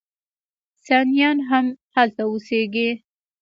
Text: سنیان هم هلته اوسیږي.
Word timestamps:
سنیان 0.85 1.37
هم 1.49 1.65
هلته 1.95 2.21
اوسیږي. 2.29 2.89